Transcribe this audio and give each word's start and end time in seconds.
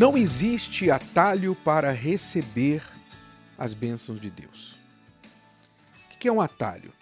Não 0.00 0.16
existe 0.16 0.92
atalho 0.92 1.56
para 1.56 1.90
receber 1.90 2.84
as 3.58 3.74
bênçãos 3.74 4.20
de 4.20 4.30
Deus. 4.30 4.78
O 6.14 6.18
que 6.20 6.28
é 6.28 6.32
um 6.32 6.40
atalho? 6.40 6.92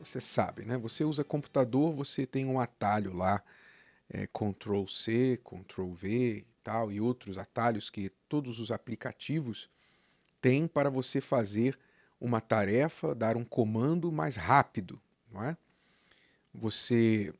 Você 0.00 0.20
sabe, 0.20 0.64
né? 0.64 0.76
Você 0.76 1.04
usa 1.04 1.22
computador, 1.22 1.94
você 1.94 2.26
tem 2.26 2.46
um 2.46 2.58
atalho 2.58 3.12
lá, 3.12 3.40
é, 4.08 4.26
Ctrl 4.26 4.88
C, 4.88 5.40
Ctrl 5.44 5.92
V 5.92 6.38
e 6.38 6.46
tal, 6.64 6.90
e 6.90 7.00
outros 7.00 7.38
atalhos 7.38 7.88
que 7.88 8.10
todos 8.28 8.58
os 8.58 8.72
aplicativos 8.72 9.70
têm 10.40 10.66
para 10.66 10.90
você 10.90 11.20
fazer 11.20 11.78
uma 12.20 12.40
tarefa, 12.40 13.14
dar 13.14 13.36
um 13.36 13.44
comando 13.44 14.10
mais 14.10 14.34
rápido, 14.34 15.00
não 15.30 15.44
é? 15.44 15.56
Você 16.52 17.32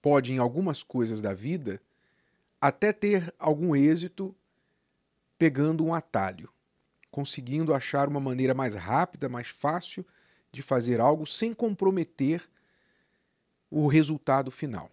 pode, 0.00 0.32
em 0.32 0.38
algumas 0.38 0.84
coisas 0.84 1.20
da 1.20 1.34
vida, 1.34 1.82
até 2.60 2.92
ter 2.92 3.34
algum 3.38 3.74
êxito 3.76 4.34
pegando 5.38 5.84
um 5.84 5.94
atalho, 5.94 6.50
conseguindo 7.10 7.74
achar 7.74 8.08
uma 8.08 8.20
maneira 8.20 8.54
mais 8.54 8.74
rápida, 8.74 9.28
mais 9.28 9.48
fácil 9.48 10.04
de 10.50 10.62
fazer 10.62 11.00
algo 11.00 11.26
sem 11.26 11.52
comprometer 11.52 12.48
o 13.70 13.86
resultado 13.86 14.50
final. 14.50 14.90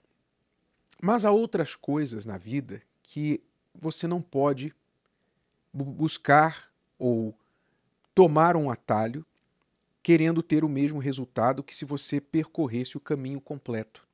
Mas 1.01 1.25
há 1.25 1.31
outras 1.31 1.75
coisas 1.75 2.25
na 2.25 2.37
vida 2.37 2.81
que 3.01 3.41
você 3.73 4.07
não 4.07 4.21
pode 4.21 4.73
buscar 5.73 6.71
ou 6.99 7.37
tomar 8.13 8.55
um 8.55 8.69
atalho 8.69 9.25
querendo 10.01 10.43
ter 10.43 10.63
o 10.63 10.69
mesmo 10.69 10.99
resultado 10.99 11.63
que 11.63 11.75
se 11.75 11.85
você 11.85 12.19
percorresse 12.19 12.97
o 12.97 12.99
caminho 12.99 13.39
completo. 13.39 14.05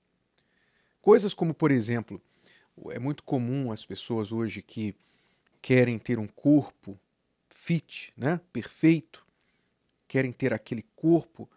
Coisas 1.01 1.33
como, 1.33 1.53
por 1.53 1.71
exemplo, 1.71 2.21
é 2.91 2.99
muito 2.99 3.23
comum 3.23 3.71
as 3.71 3.85
pessoas 3.85 4.31
hoje 4.31 4.61
que 4.61 4.95
querem 5.61 5.99
ter 5.99 6.19
um 6.19 6.27
corpo 6.27 6.99
fit, 7.49 8.13
né, 8.15 8.39
perfeito, 8.53 9.25
querem 10.07 10.31
ter 10.31 10.53
aquele 10.53 10.83
corpo 10.95 11.49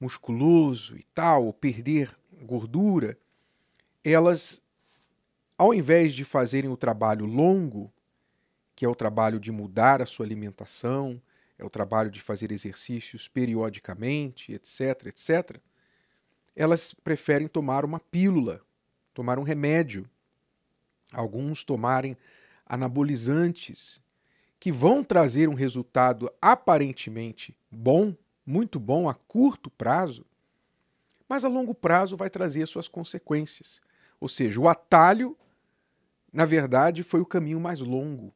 musculoso 0.00 0.96
e 0.96 1.02
tal, 1.14 1.46
ou 1.46 1.52
perder 1.52 2.16
gordura, 2.42 3.18
elas, 4.04 4.62
ao 5.56 5.74
invés 5.74 6.14
de 6.14 6.24
fazerem 6.24 6.70
o 6.70 6.76
trabalho 6.76 7.26
longo, 7.26 7.92
que 8.74 8.84
é 8.84 8.88
o 8.88 8.94
trabalho 8.94 9.40
de 9.40 9.50
mudar 9.50 10.02
a 10.02 10.06
sua 10.06 10.26
alimentação, 10.26 11.20
é 11.58 11.64
o 11.64 11.70
trabalho 11.70 12.10
de 12.10 12.20
fazer 12.20 12.52
exercícios 12.52 13.28
periodicamente, 13.28 14.52
etc, 14.52 15.06
etc, 15.06 15.58
elas 16.54 16.92
preferem 16.92 17.48
tomar 17.48 17.84
uma 17.84 18.00
pílula, 18.00 18.60
tomar 19.14 19.38
um 19.38 19.42
remédio 19.42 20.08
alguns 21.16 21.64
tomarem 21.64 22.16
anabolizantes 22.66 24.00
que 24.60 24.70
vão 24.70 25.02
trazer 25.02 25.48
um 25.48 25.54
resultado 25.54 26.30
aparentemente 26.40 27.56
bom, 27.70 28.14
muito 28.44 28.78
bom 28.78 29.08
a 29.08 29.14
curto 29.14 29.70
prazo, 29.70 30.24
mas 31.28 31.44
a 31.44 31.48
longo 31.48 31.74
prazo 31.74 32.16
vai 32.16 32.28
trazer 32.28 32.66
suas 32.66 32.86
consequências. 32.86 33.80
Ou 34.20 34.28
seja, 34.28 34.60
o 34.60 34.68
atalho, 34.68 35.36
na 36.32 36.44
verdade, 36.44 37.02
foi 37.02 37.20
o 37.20 37.26
caminho 37.26 37.60
mais 37.60 37.80
longo, 37.80 38.32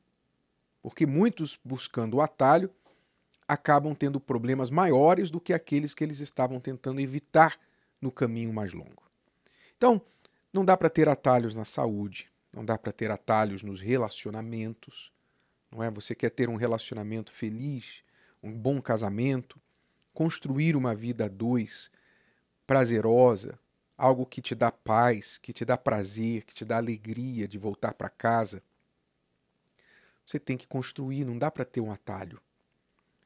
porque 0.83 1.07
muitos 1.07 1.59
buscando 1.65 2.17
o 2.17 2.21
atalho 2.21 2.71
acabam 3.47 3.95
tendo 3.95 4.21
problemas 4.21 4.71
maiores 4.71 5.31
do 5.31 5.41
que 5.41 5.53
aqueles 5.53 5.95
que 5.95 6.05
eles 6.05 6.21
estavam 6.21 6.61
tentando 6.61 7.01
evitar 7.01 7.59
no 8.01 8.11
caminho 8.11 8.53
mais 8.53 8.73
longo. 8.73 9.03
Então, 9.77 10.01
não 10.53 10.65
dá 10.65 10.77
para 10.77 10.91
ter 10.91 11.09
atalhos 11.09 11.55
na 11.55 11.65
saúde, 11.65 12.31
não 12.53 12.65
dá 12.65 12.77
para 12.77 12.93
ter 12.93 13.11
atalhos 13.11 13.63
nos 13.63 13.81
relacionamentos, 13.81 15.13
não 15.71 15.83
é? 15.83 15.91
Você 15.91 16.15
quer 16.15 16.31
ter 16.31 16.49
um 16.49 16.57
relacionamento 16.57 17.33
feliz, 17.33 18.03
um 18.43 18.53
bom 18.53 18.81
casamento, 18.83 19.61
construir 20.13 20.77
uma 20.77 20.95
vida 20.95 21.27
a 21.27 21.29
dois 21.29 21.91
prazerosa, 22.67 23.59
algo 23.97 24.25
que 24.25 24.41
te 24.41 24.55
dá 24.55 24.73
paz, 24.73 25.39
que 25.39 25.53
te 25.53 25.65
dá 25.65 25.77
prazer, 25.77 26.45
que 26.45 26.55
te 26.55 26.65
dá 26.65 26.79
alegria 26.79 27.47
de 27.47 27.59
voltar 27.59 27.95
para 27.95 28.09
casa. 28.09 28.63
Você 30.25 30.39
tem 30.39 30.57
que 30.57 30.67
construir, 30.67 31.25
não 31.25 31.37
dá 31.37 31.51
para 31.51 31.65
ter 31.65 31.81
um 31.81 31.93
atalho. 31.93 32.41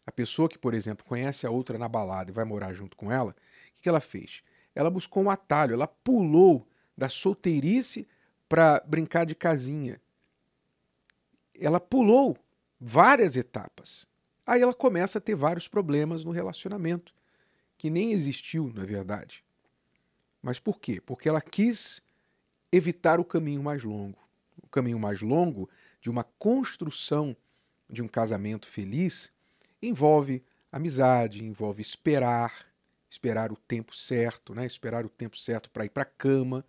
A 0.07 0.13
pessoa 0.13 0.49
que, 0.49 0.59
por 0.59 0.75
exemplo, 0.75 1.05
conhece 1.05 1.47
a 1.47 1.51
outra 1.51 1.79
na 1.79 1.89
balada 1.89 2.31
e 2.31 2.35
vai 2.35 2.45
morar 2.45 2.75
junto 2.75 2.97
com 2.97 3.11
ela, 3.11 3.35
o 3.79 3.83
que 3.83 3.89
ela 3.89 4.01
fez? 4.01 4.43
Ela 4.75 4.91
buscou 4.91 5.23
um 5.23 5.31
atalho, 5.31 5.75
ela 5.75 5.87
pulou 5.87 6.67
da 6.97 7.09
solteirice 7.09 8.07
para 8.55 8.81
brincar 8.87 9.27
de 9.27 9.35
casinha. 9.35 10.01
Ela 11.59 11.81
pulou 11.81 12.39
várias 12.81 13.35
etapas. 13.35 14.07
Aí 14.47 14.63
ela 14.63 14.73
começa 14.73 15.19
a 15.19 15.21
ter 15.21 15.35
vários 15.35 15.67
problemas 15.67 16.23
no 16.23 16.31
relacionamento, 16.31 17.13
que 17.77 17.91
nem 17.91 18.13
existiu, 18.13 18.73
na 18.73 18.85
verdade. 18.85 19.43
Mas 20.41 20.61
por 20.61 20.79
quê? 20.79 21.01
Porque 21.01 21.29
ela 21.29 21.41
quis 21.41 22.01
evitar 22.71 23.19
o 23.19 23.25
caminho 23.25 23.61
mais 23.61 23.83
longo. 23.83 24.21
O 24.63 24.69
caminho 24.69 25.01
mais 25.01 25.21
longo 25.21 25.69
de 26.01 26.09
uma 26.09 26.23
construção 26.23 27.37
de 27.91 28.05
um 28.05 28.07
casamento 28.07 28.69
feliz 28.69 29.33
envolve 29.83 30.45
amizade, 30.71 31.45
envolve 31.45 31.83
esperar, 31.83 32.73
esperar 33.11 33.51
o 33.51 33.57
tempo 33.57 33.97
certo, 33.97 34.55
né? 34.55 34.65
esperar 34.65 35.05
o 35.05 35.09
tempo 35.09 35.37
certo 35.37 35.69
para 35.71 35.85
ir 35.85 35.91
para 35.91 36.05
a 36.05 36.07
cama, 36.07 36.65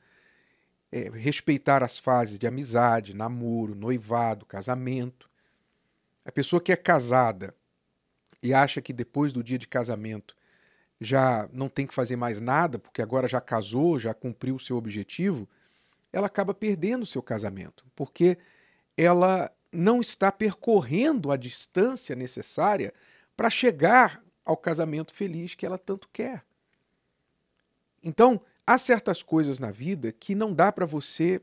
é, 0.92 1.10
respeitar 1.10 1.84
as 1.84 2.00
fases 2.00 2.40
de 2.40 2.48
amizade, 2.48 3.14
namoro, 3.14 3.76
noivado, 3.76 4.46
casamento. 4.46 5.30
A 6.24 6.32
pessoa 6.32 6.62
que 6.62 6.72
é 6.72 6.76
casada 6.76 7.54
e 8.42 8.54
acha 8.54 8.82
que 8.82 8.94
depois 8.94 9.34
do 9.34 9.44
dia 9.44 9.58
de 9.58 9.68
casamento 9.68 10.36
já 11.00 11.50
não 11.52 11.68
tem 11.68 11.86
que 11.86 11.94
fazer 11.94 12.16
mais 12.16 12.40
nada, 12.40 12.80
porque 12.80 13.02
agora 13.02 13.28
já 13.28 13.42
casou, 13.42 14.00
já 14.00 14.14
cumpriu 14.14 14.56
o 14.56 14.60
seu 14.60 14.78
objetivo, 14.78 15.48
ela 16.14 16.28
acaba 16.28 16.54
perdendo 16.54 17.04
o 17.04 17.08
seu 17.08 17.22
casamento, 17.22 17.86
porque 17.96 18.38
ela 18.96 19.52
não 19.72 20.00
está 20.00 20.32
percorrendo 20.32 21.32
a 21.32 21.38
distância 21.38 22.16
necessária 22.16 22.94
para 23.36 23.50
chegar 23.50 24.24
ao 24.46 24.56
casamento 24.56 25.14
feliz 25.14 25.56
que 25.56 25.66
ela 25.66 25.78
tanto 25.78 26.08
quer. 26.14 26.46
Então, 28.02 28.40
há 28.66 28.78
certas 28.78 29.22
coisas 29.22 29.60
na 29.60 29.72
vida 29.72 30.12
que 30.12 30.34
não 30.36 30.54
dá 30.54 30.72
para 30.72 30.86
você 30.86 31.42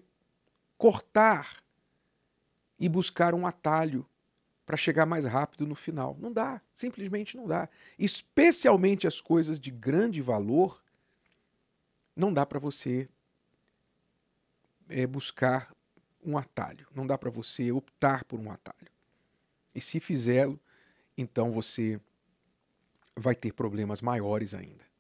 cortar 0.76 1.62
e 2.78 2.88
buscar 2.88 3.34
um 3.34 3.46
atalho 3.46 4.06
para 4.66 4.76
chegar 4.76 5.06
mais 5.06 5.24
rápido 5.24 5.66
no 5.66 5.74
final. 5.74 6.16
Não 6.18 6.32
dá, 6.32 6.60
simplesmente 6.74 7.36
não 7.36 7.46
dá. 7.46 7.68
Especialmente 7.98 9.06
as 9.06 9.20
coisas 9.20 9.60
de 9.60 9.70
grande 9.70 10.20
valor, 10.20 10.82
não 12.16 12.32
dá 12.32 12.44
para 12.44 12.58
você 12.58 13.08
é, 14.88 15.06
buscar 15.06 15.74
um 16.24 16.38
atalho, 16.38 16.86
não 16.94 17.06
dá 17.06 17.18
para 17.18 17.30
você 17.30 17.72
optar 17.72 18.24
por 18.24 18.38
um 18.38 18.50
atalho. 18.50 18.90
E 19.74 19.80
se 19.80 19.98
fizê-lo, 19.98 20.58
então 21.16 21.52
você 21.52 22.00
vai 23.16 23.34
ter 23.34 23.52
problemas 23.52 24.00
maiores 24.00 24.54
ainda. 24.54 24.91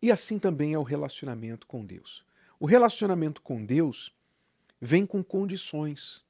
E 0.00 0.12
assim 0.12 0.38
também 0.38 0.74
é 0.74 0.78
o 0.78 0.82
relacionamento 0.82 1.66
com 1.66 1.84
Deus. 1.84 2.24
O 2.60 2.66
relacionamento 2.66 3.42
com 3.42 3.64
Deus 3.64 4.14
vem 4.80 5.04
com 5.04 5.22
condições. 5.22 6.24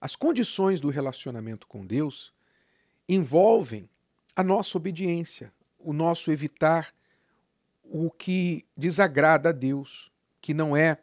As 0.00 0.16
condições 0.16 0.80
do 0.80 0.88
relacionamento 0.88 1.66
com 1.66 1.84
Deus 1.84 2.32
envolvem 3.08 3.88
a 4.34 4.42
nossa 4.42 4.78
obediência, 4.78 5.52
o 5.78 5.92
nosso 5.92 6.30
evitar 6.30 6.94
o 7.82 8.10
que 8.10 8.64
desagrada 8.76 9.50
a 9.50 9.52
Deus, 9.52 10.10
que 10.40 10.54
não 10.54 10.76
é 10.76 10.98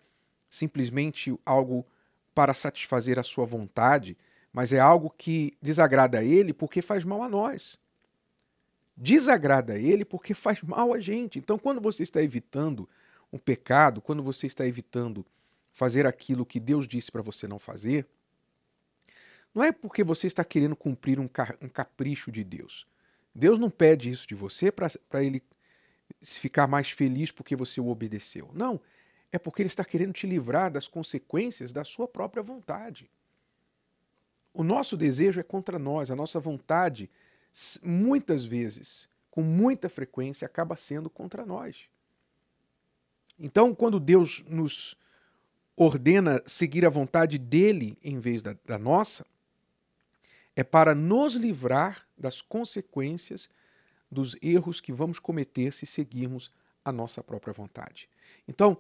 simplesmente 0.50 1.38
algo 1.46 1.86
para 2.34 2.54
satisfazer 2.54 3.20
a 3.20 3.24
sua 3.24 3.46
vontade, 3.46 4.18
mas 4.54 4.74
é 4.74 4.80
algo 4.80 5.10
que 5.10 5.56
desagrada 5.62 6.20
a 6.20 6.24
Ele 6.24 6.54
porque 6.54 6.82
faz 6.82 7.04
mal 7.04 7.22
a 7.22 7.30
nós 7.30 7.78
desagrada 8.98 9.74
a 9.74 9.80
ele 9.80 10.04
porque 10.04 10.34
faz 10.34 10.62
mal 10.64 10.94
a 10.94 11.00
gente. 11.00 11.38
Então, 11.38 11.60
quando 11.60 11.80
você 11.80 12.02
está 12.02 12.22
evitando 12.22 12.90
um 13.32 13.38
pecado, 13.38 14.02
quando 14.02 14.24
você 14.24 14.48
está 14.48 14.66
evitando 14.66 15.24
fazer 15.72 16.08
aquilo 16.08 16.46
que 16.46 16.60
Deus 16.60 16.88
disse 16.88 17.12
para 17.12 17.22
você 17.22 17.48
não 17.48 17.60
fazer, 17.60 18.08
não 19.54 19.64
é 19.64 19.72
porque 19.72 20.04
você 20.04 20.26
está 20.26 20.44
querendo 20.44 20.76
cumprir 20.76 21.20
um, 21.20 21.28
capricho 21.28 22.32
de 22.32 22.44
Deus. 22.44 22.88
Deus 23.34 23.60
não 23.60 23.70
pede 23.70 24.10
isso 24.10 24.28
de 24.28 24.34
você 24.34 24.72
para 24.72 25.24
ele 25.24 25.44
ficar 26.24 26.66
mais 26.66 26.90
feliz 26.90 27.32
porque 27.32 27.56
você 27.56 27.80
o 27.80 27.88
obedeceu. 27.88 28.50
Não. 28.54 28.82
É 29.32 29.38
porque 29.38 29.62
ele 29.62 29.68
está 29.68 29.84
querendo 29.84 30.14
te 30.14 30.26
livrar 30.26 30.72
das 30.72 30.88
consequências 30.88 31.72
da 31.72 31.84
sua 31.84 32.08
própria 32.08 32.42
vontade. 32.42 33.12
O 34.54 34.64
nosso 34.64 34.98
desejo 34.98 35.40
é 35.40 35.44
contra 35.44 35.78
nós, 35.78 36.10
a 36.10 36.16
nossa 36.16 36.40
vontade 36.40 37.10
muitas 37.84 38.46
vezes, 38.46 39.10
com 39.32 39.42
muita 39.42 39.90
frequência, 39.90 40.46
acaba 40.46 40.76
sendo 40.76 41.10
contra 41.10 41.46
nós. 41.46 41.90
Então, 43.40 43.74
quando 43.74 44.00
Deus 44.00 44.44
nos 44.48 44.96
ordena 45.76 46.42
seguir 46.46 46.86
a 46.86 46.90
vontade 46.90 47.38
dele 47.38 47.98
em 48.04 48.20
vez 48.20 48.42
da, 48.42 48.56
da 48.66 48.78
nossa, 48.78 49.26
é 50.56 50.64
para 50.64 50.96
nos 50.96 51.36
livrar 51.36 52.08
das 52.18 52.42
consequências 52.42 53.48
dos 54.10 54.36
erros 54.42 54.82
que 54.82 54.92
vamos 54.92 55.20
cometer 55.20 55.72
se 55.74 55.86
seguirmos 55.86 56.52
a 56.84 56.92
nossa 56.92 57.24
própria 57.24 57.54
vontade. 57.54 58.10
Então, 58.48 58.78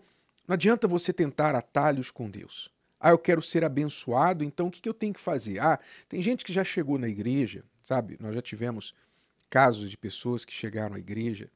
não 0.47 0.53
adianta 0.53 0.87
você 0.87 1.13
tentar 1.13 1.53
atalhos 1.53 2.09
com 2.09 2.29
Deus. 2.29 2.71
Ah, 2.99 3.11
eu 3.11 3.19
quero 3.19 3.41
ser 3.41 3.63
abençoado, 3.63 4.43
então 4.43 4.67
o 4.67 4.71
que 4.71 4.87
eu 4.87 4.93
tenho 4.93 5.13
que 5.13 5.19
fazer? 5.19 5.59
Ah, 5.59 5.79
tem 6.09 6.21
gente 6.21 6.43
que 6.43 6.51
já 6.51 6.63
chegou 6.63 6.97
na 6.97 7.07
igreja, 7.07 7.63
sabe? 7.81 8.17
Nós 8.19 8.33
já 8.33 8.41
tivemos 8.41 8.93
casos 9.49 9.89
de 9.89 9.97
pessoas 9.97 10.43
que 10.43 10.53
chegaram 10.53 10.95
à 10.95 10.99
igreja 10.99 11.49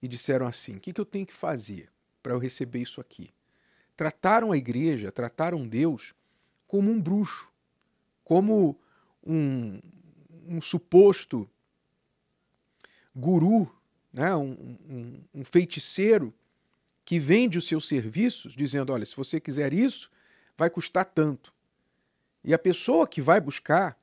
e 0.00 0.06
disseram 0.06 0.46
assim: 0.46 0.76
o 0.76 0.80
que 0.80 0.98
eu 0.98 1.04
tenho 1.04 1.26
que 1.26 1.34
fazer 1.34 1.90
para 2.22 2.32
eu 2.32 2.38
receber 2.38 2.80
isso 2.80 3.00
aqui? 3.00 3.32
Trataram 3.96 4.52
a 4.52 4.56
igreja, 4.56 5.10
trataram 5.10 5.66
Deus 5.66 6.14
como 6.68 6.90
um 6.90 7.00
bruxo, 7.00 7.50
como 8.22 8.78
um, 9.26 9.80
um 10.46 10.60
suposto 10.60 11.50
guru, 13.14 13.68
né? 14.12 14.34
um, 14.36 14.76
um, 14.88 15.24
um 15.34 15.44
feiticeiro 15.44 16.32
que 17.04 17.18
vende 17.18 17.58
os 17.58 17.66
seus 17.66 17.88
serviços, 17.88 18.54
dizendo: 18.54 18.92
olha, 18.92 19.04
se 19.04 19.16
você 19.16 19.40
quiser 19.40 19.72
isso, 19.72 20.10
vai 20.58 20.68
custar 20.68 21.04
tanto. 21.04 21.52
E 22.44 22.52
a 22.52 22.58
pessoa 22.58 23.06
que 23.06 23.22
vai 23.22 23.40
buscar 23.40 23.96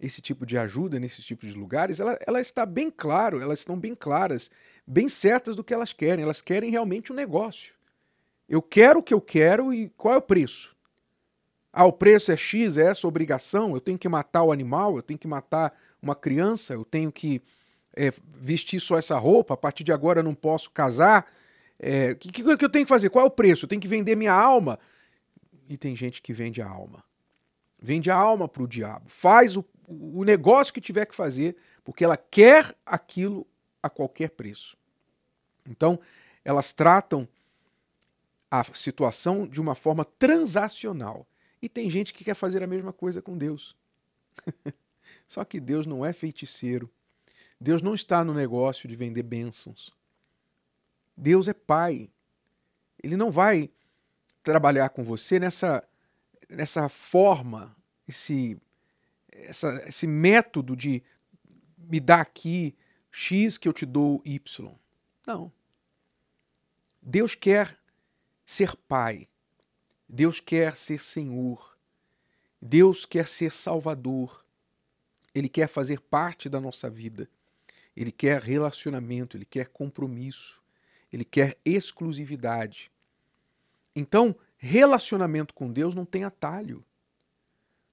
esse 0.00 0.20
tipo 0.20 0.44
de 0.44 0.58
ajuda 0.58 0.98
nesses 0.98 1.24
tipos 1.24 1.52
de 1.52 1.58
lugares, 1.58 2.00
ela, 2.00 2.18
ela 2.26 2.40
está 2.40 2.66
bem 2.66 2.90
claro, 2.90 3.40
elas 3.40 3.60
estão 3.60 3.78
bem 3.78 3.94
claras, 3.94 4.50
bem 4.86 5.08
certas 5.08 5.54
do 5.54 5.62
que 5.62 5.72
elas 5.72 5.92
querem. 5.92 6.24
Elas 6.24 6.42
querem 6.42 6.70
realmente 6.70 7.12
um 7.12 7.14
negócio. 7.14 7.74
Eu 8.48 8.60
quero 8.60 8.98
o 8.98 9.02
que 9.02 9.14
eu 9.14 9.20
quero 9.20 9.72
e 9.72 9.88
qual 9.90 10.14
é 10.14 10.16
o 10.16 10.22
preço? 10.22 10.74
Ah, 11.72 11.84
o 11.84 11.92
preço 11.92 12.32
é 12.32 12.36
X, 12.36 12.76
é 12.76 12.86
essa 12.86 13.06
obrigação, 13.06 13.74
eu 13.74 13.80
tenho 13.80 13.96
que 13.96 14.08
matar 14.08 14.42
o 14.42 14.50
animal, 14.50 14.96
eu 14.96 15.02
tenho 15.02 15.18
que 15.18 15.28
matar 15.28 15.72
uma 16.02 16.16
criança, 16.16 16.74
eu 16.74 16.84
tenho 16.84 17.12
que 17.12 17.40
é, 17.94 18.12
vestir 18.34 18.80
só 18.80 18.98
essa 18.98 19.16
roupa, 19.16 19.54
a 19.54 19.56
partir 19.56 19.84
de 19.84 19.92
agora 19.92 20.18
eu 20.18 20.24
não 20.24 20.34
posso 20.34 20.68
casar, 20.72 21.30
é, 21.78 22.10
o 22.10 22.16
que, 22.16 22.32
que, 22.32 22.56
que 22.56 22.64
eu 22.64 22.68
tenho 22.68 22.84
que 22.84 22.88
fazer? 22.88 23.08
Qual 23.08 23.24
é 23.24 23.28
o 23.28 23.30
preço? 23.30 23.64
Eu 23.64 23.68
tenho 23.68 23.80
que 23.80 23.86
vender 23.86 24.16
minha 24.16 24.32
alma? 24.32 24.80
E 25.70 25.78
tem 25.78 25.94
gente 25.94 26.20
que 26.20 26.32
vende 26.32 26.60
a 26.60 26.68
alma. 26.68 27.04
Vende 27.78 28.10
a 28.10 28.16
alma 28.16 28.48
para 28.48 28.64
o 28.64 28.66
diabo. 28.66 29.08
Faz 29.08 29.56
o, 29.56 29.64
o 29.86 30.24
negócio 30.24 30.74
que 30.74 30.80
tiver 30.80 31.06
que 31.06 31.14
fazer, 31.14 31.56
porque 31.84 32.04
ela 32.04 32.16
quer 32.16 32.76
aquilo 32.84 33.46
a 33.80 33.88
qualquer 33.88 34.30
preço. 34.30 34.76
Então, 35.64 36.00
elas 36.44 36.72
tratam 36.72 37.26
a 38.50 38.64
situação 38.74 39.46
de 39.46 39.60
uma 39.60 39.76
forma 39.76 40.04
transacional. 40.04 41.24
E 41.62 41.68
tem 41.68 41.88
gente 41.88 42.12
que 42.12 42.24
quer 42.24 42.34
fazer 42.34 42.64
a 42.64 42.66
mesma 42.66 42.92
coisa 42.92 43.22
com 43.22 43.38
Deus. 43.38 43.76
Só 45.28 45.44
que 45.44 45.60
Deus 45.60 45.86
não 45.86 46.04
é 46.04 46.12
feiticeiro. 46.12 46.90
Deus 47.60 47.80
não 47.80 47.94
está 47.94 48.24
no 48.24 48.34
negócio 48.34 48.88
de 48.88 48.96
vender 48.96 49.22
bênçãos. 49.22 49.94
Deus 51.16 51.46
é 51.46 51.54
pai. 51.54 52.10
Ele 53.00 53.16
não 53.16 53.30
vai 53.30 53.70
trabalhar 54.42 54.90
com 54.90 55.02
você 55.04 55.38
nessa, 55.38 55.86
nessa 56.48 56.88
forma, 56.88 57.76
esse, 58.08 58.60
essa, 59.32 59.82
esse 59.86 60.06
método 60.06 60.76
de 60.76 61.02
me 61.78 62.00
dar 62.00 62.20
aqui 62.20 62.76
X 63.10 63.58
que 63.58 63.68
eu 63.68 63.72
te 63.72 63.84
dou 63.84 64.22
Y. 64.24 64.74
Não. 65.26 65.52
Deus 67.02 67.34
quer 67.34 67.78
ser 68.44 68.76
pai. 68.76 69.28
Deus 70.08 70.40
quer 70.40 70.76
ser 70.76 71.00
Senhor. 71.00 71.78
Deus 72.60 73.04
quer 73.04 73.26
ser 73.26 73.52
Salvador. 73.52 74.44
Ele 75.34 75.48
quer 75.48 75.68
fazer 75.68 76.00
parte 76.00 76.48
da 76.48 76.60
nossa 76.60 76.90
vida. 76.90 77.28
Ele 77.96 78.12
quer 78.12 78.42
relacionamento, 78.42 79.36
ele 79.36 79.44
quer 79.44 79.68
compromisso. 79.68 80.62
Ele 81.12 81.24
quer 81.24 81.58
exclusividade. 81.64 82.90
Então, 83.94 84.34
relacionamento 84.56 85.54
com 85.54 85.72
Deus 85.72 85.94
não 85.94 86.04
tem 86.04 86.24
atalho. 86.24 86.84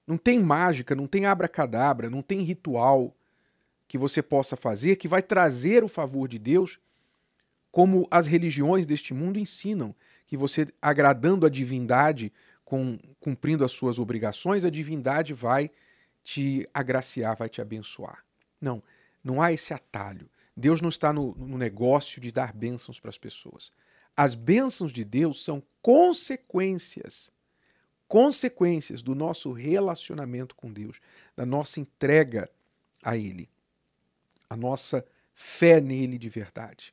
Não 0.06 0.16
tem 0.16 0.38
mágica, 0.40 0.94
não 0.94 1.06
tem 1.06 1.26
abracadabra, 1.26 2.08
não 2.08 2.22
tem 2.22 2.42
ritual 2.42 3.14
que 3.86 3.98
você 3.98 4.22
possa 4.22 4.54
fazer 4.54 4.96
que 4.96 5.08
vai 5.08 5.22
trazer 5.22 5.82
o 5.82 5.88
favor 5.88 6.28
de 6.28 6.38
Deus, 6.38 6.78
como 7.72 8.06
as 8.10 8.26
religiões 8.26 8.86
deste 8.86 9.14
mundo 9.14 9.38
ensinam, 9.38 9.94
que 10.26 10.36
você 10.36 10.68
agradando 10.80 11.46
a 11.46 11.48
divindade, 11.48 12.32
com, 12.64 12.98
cumprindo 13.18 13.64
as 13.64 13.72
suas 13.72 13.98
obrigações, 13.98 14.64
a 14.64 14.70
divindade 14.70 15.32
vai 15.32 15.70
te 16.22 16.68
agraciar, 16.74 17.34
vai 17.34 17.48
te 17.48 17.62
abençoar. 17.62 18.22
Não, 18.60 18.82
não 19.24 19.40
há 19.40 19.52
esse 19.52 19.72
atalho. 19.72 20.28
Deus 20.54 20.82
não 20.82 20.90
está 20.90 21.12
no, 21.12 21.34
no 21.34 21.56
negócio 21.56 22.20
de 22.20 22.30
dar 22.30 22.52
bênçãos 22.52 23.00
para 23.00 23.08
as 23.08 23.16
pessoas. 23.16 23.72
As 24.18 24.34
bênçãos 24.34 24.92
de 24.92 25.04
Deus 25.04 25.44
são 25.44 25.62
consequências, 25.80 27.30
consequências 28.08 29.00
do 29.00 29.14
nosso 29.14 29.52
relacionamento 29.52 30.56
com 30.56 30.72
Deus, 30.72 31.00
da 31.36 31.46
nossa 31.46 31.78
entrega 31.78 32.50
a 33.00 33.16
Ele, 33.16 33.48
a 34.50 34.56
nossa 34.56 35.06
fé 35.36 35.80
nele 35.80 36.18
de 36.18 36.28
verdade. 36.28 36.92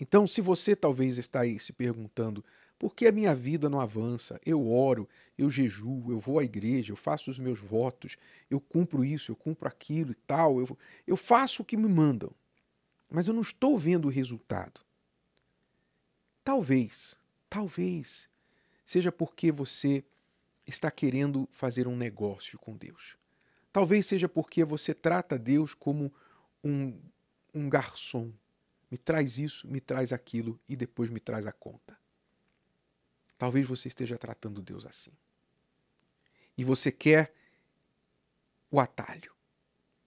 Então, 0.00 0.26
se 0.26 0.40
você 0.40 0.74
talvez 0.74 1.18
está 1.18 1.40
aí 1.40 1.60
se 1.60 1.74
perguntando 1.74 2.42
por 2.78 2.94
que 2.94 3.06
a 3.06 3.12
minha 3.12 3.34
vida 3.34 3.68
não 3.68 3.78
avança, 3.78 4.40
eu 4.46 4.70
oro, 4.72 5.06
eu 5.36 5.50
jejuo, 5.50 6.10
eu 6.10 6.18
vou 6.18 6.38
à 6.38 6.44
igreja, 6.44 6.92
eu 6.92 6.96
faço 6.96 7.30
os 7.30 7.38
meus 7.38 7.60
votos, 7.60 8.16
eu 8.48 8.58
cumpro 8.58 9.04
isso, 9.04 9.30
eu 9.30 9.36
cumpro 9.36 9.68
aquilo 9.68 10.12
e 10.12 10.14
tal, 10.14 10.60
eu, 10.60 10.78
eu 11.06 11.16
faço 11.16 11.60
o 11.60 11.64
que 11.64 11.76
me 11.76 11.88
mandam 11.88 12.32
mas 13.10 13.26
eu 13.26 13.34
não 13.34 13.40
estou 13.40 13.78
vendo 13.78 14.06
o 14.06 14.10
resultado. 14.10 14.80
Talvez, 16.48 17.14
talvez 17.50 18.26
seja 18.86 19.12
porque 19.12 19.52
você 19.52 20.02
está 20.66 20.90
querendo 20.90 21.46
fazer 21.52 21.86
um 21.86 21.94
negócio 21.94 22.58
com 22.58 22.74
Deus. 22.74 23.18
Talvez 23.70 24.06
seja 24.06 24.30
porque 24.30 24.64
você 24.64 24.94
trata 24.94 25.38
Deus 25.38 25.74
como 25.74 26.10
um, 26.64 26.98
um 27.52 27.68
garçom. 27.68 28.32
Me 28.90 28.96
traz 28.96 29.36
isso, 29.36 29.68
me 29.68 29.78
traz 29.78 30.10
aquilo 30.10 30.58
e 30.66 30.74
depois 30.74 31.10
me 31.10 31.20
traz 31.20 31.46
a 31.46 31.52
conta. 31.52 31.98
Talvez 33.36 33.66
você 33.66 33.88
esteja 33.88 34.16
tratando 34.16 34.62
Deus 34.62 34.86
assim. 34.86 35.12
E 36.56 36.64
você 36.64 36.90
quer 36.90 37.30
o 38.70 38.80
atalho. 38.80 39.34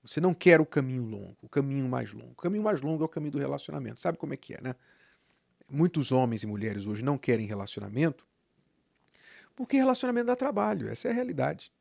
Você 0.02 0.20
não 0.20 0.34
quer 0.34 0.60
o 0.60 0.66
caminho 0.66 1.06
longo, 1.06 1.38
o 1.44 1.48
caminho 1.48 1.88
mais 1.88 2.12
longo. 2.12 2.32
O 2.32 2.36
caminho 2.36 2.64
mais 2.64 2.82
longo 2.82 3.04
é 3.04 3.06
o 3.06 3.10
caminho 3.10 3.34
do 3.34 3.38
relacionamento. 3.38 4.02
Sabe 4.02 4.18
como 4.18 4.34
é 4.34 4.38
que 4.38 4.56
é, 4.56 4.62
né? 4.62 4.76
Muitos 5.72 6.12
homens 6.12 6.44
e 6.44 6.48
mulheres 6.48 6.86
hoje 6.86 7.02
não 7.02 7.18
querem 7.18 7.46
relacionamento 7.46 8.26
porque 9.56 9.78
relacionamento 9.78 10.28
dá 10.28 10.36
trabalho. 10.36 10.90
Essa 10.90 11.08
é 11.08 11.12
a 11.12 11.14
realidade. 11.14 11.72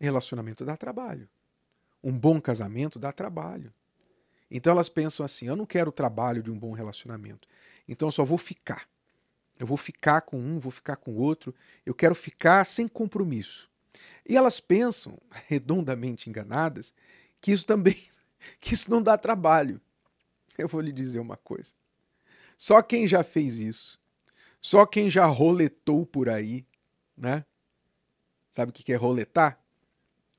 Relacionamento 0.00 0.64
dá 0.64 0.76
trabalho. 0.76 1.28
Um 2.02 2.16
bom 2.16 2.40
casamento 2.40 2.98
dá 2.98 3.12
trabalho. 3.12 3.72
Então 4.50 4.72
elas 4.72 4.88
pensam 4.88 5.26
assim: 5.26 5.46
eu 5.46 5.56
não 5.56 5.66
quero 5.66 5.90
o 5.90 5.92
trabalho 5.92 6.42
de 6.42 6.50
um 6.50 6.58
bom 6.58 6.72
relacionamento. 6.72 7.48
Então 7.88 8.08
eu 8.08 8.12
só 8.12 8.24
vou 8.24 8.38
ficar. 8.38 8.88
Eu 9.58 9.66
vou 9.66 9.76
ficar 9.76 10.22
com 10.22 10.38
um, 10.38 10.58
vou 10.58 10.72
ficar 10.72 10.96
com 10.96 11.14
outro. 11.16 11.54
Eu 11.84 11.94
quero 11.94 12.14
ficar 12.14 12.64
sem 12.64 12.88
compromisso. 12.88 13.68
E 14.28 14.36
elas 14.36 14.60
pensam, 14.60 15.18
redondamente 15.48 16.30
enganadas, 16.30 16.94
que 17.40 17.52
isso 17.52 17.66
também 17.66 18.00
que 18.60 18.74
isso 18.74 18.90
não 18.90 19.02
dá 19.02 19.18
trabalho. 19.18 19.80
Eu 20.56 20.68
vou 20.68 20.80
lhe 20.80 20.92
dizer 20.92 21.18
uma 21.18 21.36
coisa. 21.36 21.72
Só 22.62 22.80
quem 22.80 23.08
já 23.08 23.24
fez 23.24 23.58
isso, 23.58 23.98
só 24.60 24.86
quem 24.86 25.10
já 25.10 25.26
roletou 25.26 26.06
por 26.06 26.28
aí, 26.28 26.64
né? 27.16 27.44
Sabe 28.52 28.70
o 28.70 28.72
que 28.72 28.92
é 28.92 28.94
roletar? 28.94 29.60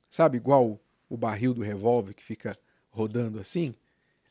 Sabe 0.10 0.38
igual 0.38 0.80
o 1.10 1.18
barril 1.18 1.53
do 1.53 1.62
revólver 1.62 2.13
que 2.13 2.24
fica 2.24 2.58
rodando 2.89 3.42
assim? 3.42 3.75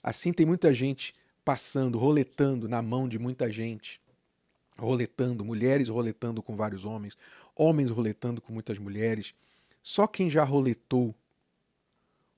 Assim 0.03 0.33
tem 0.33 0.47
muita 0.47 0.73
gente 0.73 1.15
passando, 1.45 1.99
roletando 1.99 2.67
na 2.67 2.81
mão 2.81 3.07
de 3.07 3.19
muita 3.19 3.53
gente. 3.53 4.01
Roletando, 4.79 5.45
mulheres 5.45 5.91
roletando 5.91 6.43
com 6.43 6.57
vários 6.57 6.87
homens, 6.87 7.15
homens 7.55 7.91
roletando 7.91 8.41
com 8.41 8.55
muitas 8.55 8.79
mulheres. 8.79 9.35
Só 9.83 10.07
quem 10.07 10.31
já 10.31 10.45
roletou 10.45 11.15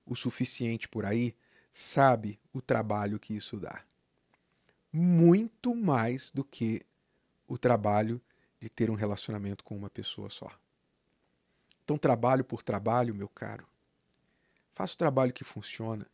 o 0.05 0.17
suficiente 0.17 0.89
por 0.89 1.05
aí 1.05 1.33
sabe 1.71 2.41
o 2.53 2.61
trabalho 2.61 3.21
que 3.21 3.33
isso 3.37 3.57
dá. 3.57 3.85
Muito 4.97 5.75
mais 5.75 6.31
do 6.31 6.45
que 6.45 6.87
o 7.49 7.59
trabalho 7.59 8.21
de 8.61 8.69
ter 8.69 8.93
um 8.93 8.95
relacionamento 8.95 9.65
com 9.65 9.77
uma 9.77 9.91
pessoa 9.91 10.31
só. 10.31 10.49
Então, 11.83 11.99
trabalho 11.99 12.45
por 12.45 12.63
trabalho, 12.63 13.13
meu 13.13 13.29
caro. 13.29 13.67
Faça 14.73 14.95
o 14.95 14.97
trabalho 14.97 15.33
que 15.33 15.43
funciona. 15.43 16.07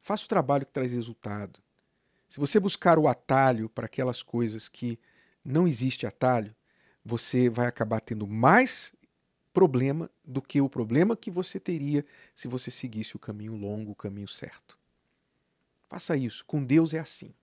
Faça 0.00 0.26
o 0.26 0.28
trabalho 0.28 0.64
que 0.64 0.70
traz 0.70 0.92
resultado. 0.92 1.60
Se 2.28 2.38
você 2.38 2.60
buscar 2.60 3.00
o 3.00 3.08
atalho 3.08 3.68
para 3.68 3.86
aquelas 3.86 4.22
coisas 4.22 4.68
que 4.68 4.96
não 5.44 5.66
existe 5.66 6.06
atalho, 6.06 6.54
você 7.04 7.50
vai 7.50 7.66
acabar 7.66 8.00
tendo 8.00 8.28
mais 8.28 8.94
problema 9.52 10.08
do 10.24 10.40
que 10.40 10.60
o 10.60 10.68
problema 10.68 11.16
que 11.16 11.32
você 11.32 11.58
teria 11.58 12.06
se 12.32 12.46
você 12.46 12.70
seguisse 12.70 13.16
o 13.16 13.18
caminho 13.18 13.56
longo, 13.56 13.90
o 13.90 13.96
caminho 13.96 14.28
certo. 14.28 14.78
Faça 15.88 16.16
isso. 16.16 16.44
Com 16.44 16.62
Deus 16.62 16.94
é 16.94 17.00
assim. 17.00 17.34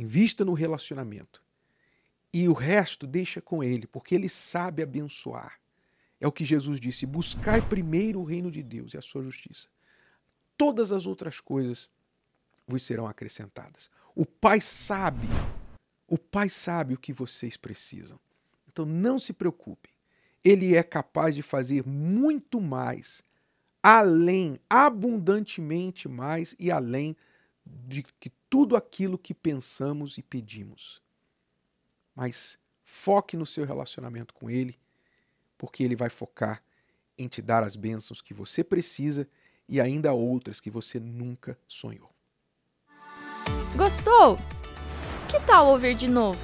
Invista 0.00 0.46
no 0.46 0.54
relacionamento. 0.54 1.42
E 2.32 2.48
o 2.48 2.54
resto 2.54 3.06
deixa 3.06 3.42
com 3.42 3.62
Ele, 3.62 3.86
porque 3.86 4.14
Ele 4.14 4.30
sabe 4.30 4.82
abençoar. 4.82 5.60
É 6.18 6.26
o 6.26 6.32
que 6.32 6.42
Jesus 6.42 6.80
disse: 6.80 7.04
buscai 7.04 7.60
primeiro 7.60 8.20
o 8.20 8.24
reino 8.24 8.50
de 8.50 8.62
Deus 8.62 8.94
e 8.94 8.96
a 8.96 9.02
sua 9.02 9.22
justiça. 9.22 9.68
Todas 10.56 10.90
as 10.90 11.04
outras 11.06 11.38
coisas 11.38 11.90
vos 12.66 12.82
serão 12.82 13.06
acrescentadas. 13.06 13.90
O 14.14 14.24
Pai 14.24 14.58
sabe, 14.58 15.26
o 16.08 16.16
Pai 16.16 16.48
sabe 16.48 16.94
o 16.94 16.98
que 16.98 17.12
vocês 17.12 17.58
precisam. 17.58 18.18
Então 18.68 18.86
não 18.86 19.18
se 19.18 19.34
preocupe. 19.34 19.90
Ele 20.42 20.76
é 20.76 20.82
capaz 20.82 21.34
de 21.34 21.42
fazer 21.42 21.86
muito 21.86 22.58
mais, 22.58 23.22
além, 23.82 24.58
abundantemente 24.68 26.08
mais 26.08 26.56
e 26.58 26.70
além 26.70 27.14
de 27.66 28.02
que 28.02 28.32
tudo 28.50 28.76
aquilo 28.76 29.16
que 29.16 29.32
pensamos 29.32 30.18
e 30.18 30.22
pedimos. 30.22 31.00
Mas 32.14 32.58
foque 32.82 33.36
no 33.36 33.46
seu 33.46 33.64
relacionamento 33.64 34.34
com 34.34 34.50
Ele, 34.50 34.76
porque 35.56 35.84
Ele 35.84 35.94
vai 35.94 36.10
focar 36.10 36.60
em 37.16 37.28
te 37.28 37.40
dar 37.40 37.62
as 37.62 37.76
bênçãos 37.76 38.20
que 38.20 38.34
você 38.34 38.64
precisa 38.64 39.28
e 39.68 39.80
ainda 39.80 40.12
outras 40.12 40.60
que 40.60 40.68
você 40.68 40.98
nunca 40.98 41.56
sonhou. 41.68 42.10
Gostou? 43.76 44.36
Que 45.28 45.38
tal 45.46 45.68
ouvir 45.68 45.94
de 45.94 46.08
novo? 46.08 46.40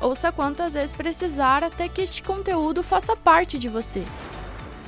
Ouça 0.00 0.32
quantas 0.32 0.74
vezes 0.74 0.96
precisar 0.96 1.62
até 1.62 1.88
que 1.88 2.00
este 2.00 2.22
conteúdo 2.22 2.82
faça 2.82 3.14
parte 3.14 3.58
de 3.58 3.68
você. 3.68 4.02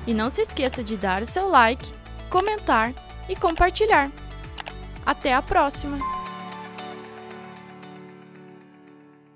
E 0.07 0.15
não 0.15 0.31
se 0.31 0.41
esqueça 0.41 0.83
de 0.83 0.97
dar 0.97 1.21
o 1.21 1.27
seu 1.27 1.49
like, 1.49 1.93
comentar 2.31 2.95
e 3.29 3.37
compartilhar. 3.37 4.11
Até 5.05 5.35
a 5.35 5.43
próxima! 5.43 6.20